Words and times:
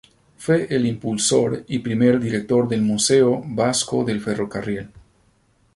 Fue 0.35 0.65
el 0.73 0.87
impulsor 0.87 1.63
y 1.67 1.77
primer 1.77 2.19
director 2.19 2.67
del 2.67 2.81
Museo 2.81 3.43
Vasco 3.45 4.03
del 4.03 4.19
Ferrocarril. 4.19 4.89